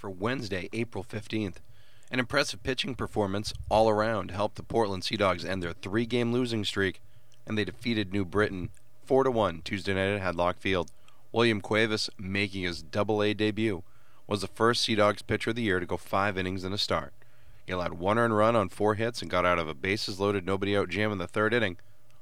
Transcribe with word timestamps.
For 0.00 0.08
Wednesday, 0.08 0.70
April 0.72 1.04
15th. 1.04 1.56
An 2.10 2.20
impressive 2.20 2.62
pitching 2.62 2.94
performance 2.94 3.52
all 3.68 3.90
around 3.90 4.30
helped 4.30 4.54
the 4.54 4.62
Portland 4.62 5.04
Sea 5.04 5.18
Dogs 5.18 5.44
end 5.44 5.62
their 5.62 5.74
three 5.74 6.06
game 6.06 6.32
losing 6.32 6.64
streak, 6.64 7.02
and 7.46 7.58
they 7.58 7.66
defeated 7.66 8.10
New 8.10 8.24
Britain 8.24 8.70
4 9.04 9.30
1 9.30 9.60
Tuesday 9.60 9.92
night 9.92 10.08
at 10.08 10.22
Hadlock 10.22 10.56
Field. 10.56 10.90
William 11.32 11.60
Cuevas 11.60 12.08
making 12.16 12.62
his 12.62 12.82
double 12.82 13.22
A 13.22 13.34
debut 13.34 13.82
was 14.26 14.40
the 14.40 14.46
first 14.46 14.82
Sea 14.84 14.94
Dogs 14.94 15.20
pitcher 15.20 15.50
of 15.50 15.56
the 15.56 15.64
year 15.64 15.80
to 15.80 15.84
go 15.84 15.98
five 15.98 16.38
innings 16.38 16.64
in 16.64 16.72
a 16.72 16.78
start. 16.78 17.12
He 17.66 17.74
allowed 17.74 17.92
one 17.92 18.18
earned 18.18 18.34
run 18.34 18.56
on 18.56 18.70
four 18.70 18.94
hits 18.94 19.20
and 19.20 19.30
got 19.30 19.44
out 19.44 19.58
of 19.58 19.68
a 19.68 19.74
bases 19.74 20.18
loaded, 20.18 20.46
nobody 20.46 20.74
out 20.74 20.88
jam 20.88 21.12
in 21.12 21.18
the 21.18 21.28
third 21.28 21.52
inning, 21.52 21.76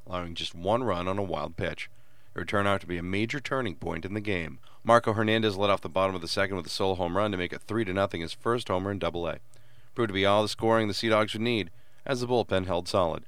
allowing 0.04 0.34
just 0.34 0.52
one 0.52 0.82
run 0.82 1.06
on 1.06 1.16
a 1.16 1.22
wild 1.22 1.56
pitch. 1.56 1.88
It 2.34 2.40
would 2.40 2.48
turn 2.48 2.66
out 2.66 2.80
to 2.80 2.88
be 2.88 2.98
a 2.98 3.04
major 3.04 3.38
turning 3.38 3.76
point 3.76 4.04
in 4.04 4.14
the 4.14 4.20
game. 4.20 4.58
Marco 4.88 5.12
Hernandez 5.12 5.58
led 5.58 5.68
off 5.68 5.82
the 5.82 5.90
bottom 5.90 6.14
of 6.14 6.22
the 6.22 6.26
second 6.26 6.56
with 6.56 6.64
a 6.64 6.70
solo 6.70 6.94
home 6.94 7.14
run 7.14 7.30
to 7.30 7.36
make 7.36 7.52
it 7.52 7.60
3 7.60 7.84
to 7.84 7.92
nothing 7.92 8.22
his 8.22 8.32
first 8.32 8.68
homer 8.68 8.90
in 8.90 8.98
Double 8.98 9.28
A. 9.28 9.36
Proved 9.94 10.08
to 10.08 10.14
be 10.14 10.24
all 10.24 10.40
the 10.40 10.48
scoring 10.48 10.88
the 10.88 10.94
Sea 10.94 11.10
Dogs 11.10 11.34
would 11.34 11.42
need, 11.42 11.68
as 12.06 12.22
the 12.22 12.26
bullpen 12.26 12.64
held 12.64 12.88
solid. 12.88 13.24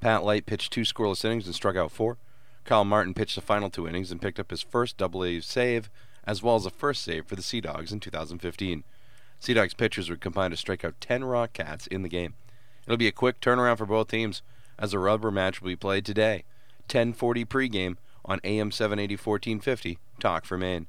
Pat 0.00 0.24
Light 0.24 0.44
pitched 0.44 0.72
two 0.72 0.80
scoreless 0.80 1.24
innings 1.24 1.46
and 1.46 1.54
struck 1.54 1.76
out 1.76 1.92
four. 1.92 2.18
Kyle 2.64 2.84
Martin 2.84 3.14
pitched 3.14 3.36
the 3.36 3.42
final 3.42 3.70
two 3.70 3.86
innings 3.86 4.10
and 4.10 4.20
picked 4.20 4.40
up 4.40 4.50
his 4.50 4.62
first 4.62 4.96
Double 4.96 5.22
A 5.22 5.38
save 5.38 5.88
as 6.26 6.42
well 6.42 6.56
as 6.56 6.66
a 6.66 6.70
first 6.70 7.04
save 7.04 7.26
for 7.26 7.36
the 7.36 7.42
Sea 7.42 7.60
Dogs 7.60 7.92
in 7.92 8.00
2015. 8.00 8.82
Sea 9.38 9.54
Dogs 9.54 9.74
pitchers 9.74 10.10
would 10.10 10.20
combine 10.20 10.50
to 10.50 10.56
strike 10.56 10.84
out 10.84 11.00
10 11.00 11.22
Rock 11.22 11.52
Cats 11.52 11.86
in 11.86 12.02
the 12.02 12.08
game. 12.08 12.34
It'll 12.88 12.96
be 12.96 13.06
a 13.06 13.12
quick 13.12 13.40
turnaround 13.40 13.78
for 13.78 13.86
both 13.86 14.08
teams 14.08 14.42
as 14.80 14.92
a 14.92 14.98
rubber 14.98 15.30
match 15.30 15.62
will 15.62 15.68
be 15.68 15.76
played 15.76 16.04
today. 16.04 16.42
10:40 16.88 17.46
pregame 17.46 17.96
on 18.24 18.40
AM 18.42 18.72
780 18.72 19.14
1450 19.14 19.98
Talk 20.18 20.44
for 20.44 20.58
Maine. 20.58 20.88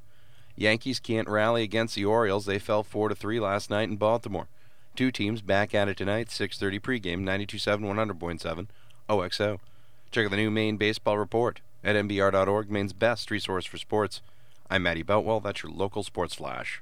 Yankees 0.56 1.00
can't 1.00 1.28
rally 1.28 1.64
against 1.64 1.96
the 1.96 2.06
Orioles. 2.06 2.46
They 2.46 2.60
fell 2.60 2.84
4 2.84 3.10
to 3.10 3.16
3 3.16 3.40
last 3.40 3.70
night 3.70 3.90
in 3.90 3.98
Baltimore. 3.98 4.48
Two 4.96 5.12
teams 5.12 5.42
back 5.42 5.76
at 5.76 5.90
it 5.90 5.98
tonight, 5.98 6.30
6:30 6.30 6.80
pregame, 6.80 7.24
92.7 7.24 7.82
100.7 7.82 8.68
OXO. 9.10 9.60
Check 10.12 10.26
out 10.26 10.32
the 10.32 10.38
new 10.38 10.50
Maine 10.50 10.78
baseball 10.78 11.18
report 11.18 11.60
at 11.84 11.96
mbr.org, 11.96 12.72
Maine's 12.72 12.94
best 12.94 13.30
resource 13.30 13.66
for 13.66 13.78
sports. 13.78 14.22
I'm 14.70 14.84
Maddie 14.84 15.04
Boutwell. 15.04 15.42
That's 15.42 15.62
your 15.62 15.72
local 15.72 16.04
sports 16.04 16.36
flash. 16.36 16.82